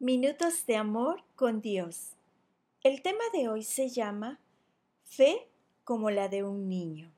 [0.00, 2.12] Minutos de amor con Dios.
[2.84, 4.38] El tema de hoy se llama
[5.02, 5.48] Fe
[5.82, 7.10] como la de un niño.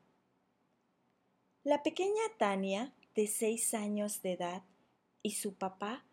[1.63, 4.63] La pequeña Tania, de seis años de edad,
[5.23, 6.07] y su papá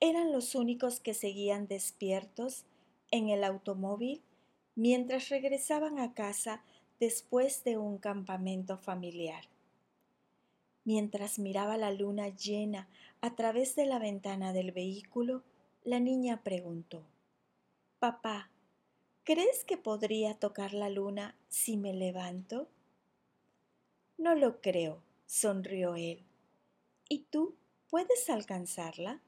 [0.00, 2.64] eran los únicos que seguían despiertos
[3.10, 4.22] en el automóvil
[4.76, 6.64] mientras regresaban a casa
[7.00, 9.44] después de un campamento familiar.
[10.84, 12.88] Mientras miraba la luna llena
[13.20, 15.42] a través de la ventana del vehículo,
[15.84, 17.04] la niña preguntó,
[17.98, 18.50] Papá,
[19.22, 22.68] ¿crees que podría tocar la luna si me levanto?
[24.16, 26.24] No lo creo, sonrió él.
[27.08, 27.54] ¿Y tú
[27.90, 29.20] puedes alcanzarla?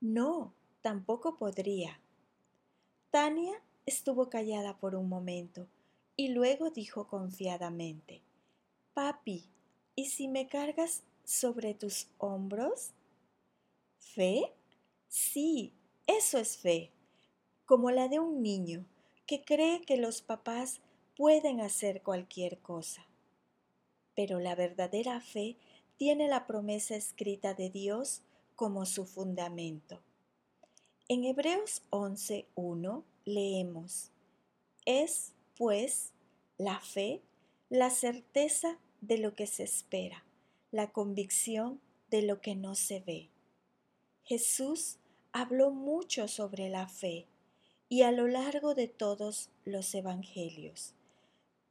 [0.00, 2.00] No, tampoco podría.
[3.10, 5.66] Tania estuvo callada por un momento
[6.14, 8.22] y luego dijo confiadamente,
[8.94, 9.44] Papi,
[9.96, 12.92] ¿y si me cargas sobre tus hombros?
[13.98, 14.52] ¿Fe?
[15.08, 15.72] Sí,
[16.18, 16.90] eso es fe,
[17.66, 18.84] como la de un niño
[19.26, 20.80] que cree que los papás
[21.16, 23.06] pueden hacer cualquier cosa.
[24.14, 25.56] Pero la verdadera fe
[25.96, 28.22] tiene la promesa escrita de Dios
[28.56, 30.00] como su fundamento.
[31.08, 34.10] En Hebreos 11.1 leemos,
[34.86, 36.12] Es, pues,
[36.56, 37.20] la fe,
[37.68, 40.24] la certeza de lo que se espera,
[40.70, 43.28] la convicción de lo que no se ve.
[44.24, 44.99] Jesús
[45.32, 47.26] habló mucho sobre la fe
[47.88, 50.94] y a lo largo de todos los evangelios.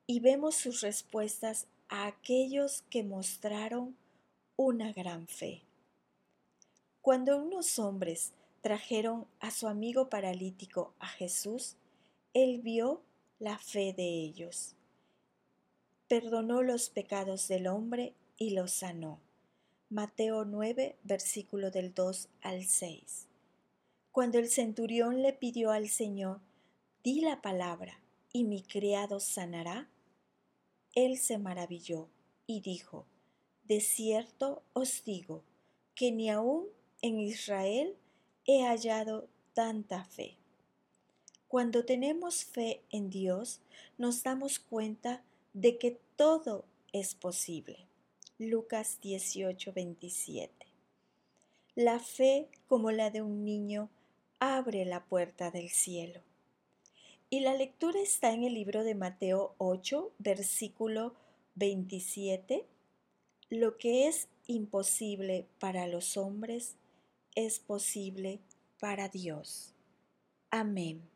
[0.05, 3.95] Y vemos sus respuestas a aquellos que mostraron
[4.55, 5.63] una gran fe.
[7.01, 11.77] Cuando unos hombres trajeron a su amigo paralítico a Jesús,
[12.33, 13.01] él vio
[13.39, 14.75] la fe de ellos.
[16.07, 19.19] Perdonó los pecados del hombre y los sanó.
[19.89, 23.28] Mateo 9, versículo del 2 al 6.
[24.19, 26.41] Cuando el centurión le pidió al Señor,
[27.05, 28.01] di la palabra,
[28.33, 29.87] y mi criado sanará,
[30.93, 32.09] él se maravilló
[32.45, 33.05] y dijo,
[33.63, 35.45] de cierto os digo,
[35.95, 36.65] que ni aun
[37.01, 37.95] en Israel
[38.45, 40.35] he hallado tanta fe.
[41.47, 43.61] Cuando tenemos fe en Dios,
[43.97, 45.23] nos damos cuenta
[45.53, 47.87] de que todo es posible.
[48.37, 50.67] Lucas 18, 27.
[51.75, 53.89] La fe, como la de un niño,
[54.39, 56.21] abre la puerta del cielo.
[57.29, 61.13] Y la lectura está en el libro de Mateo 8, versículo
[61.55, 62.65] 27.
[63.49, 66.75] Lo que es imposible para los hombres
[67.35, 68.39] es posible
[68.79, 69.75] para Dios.
[70.49, 71.07] Amén.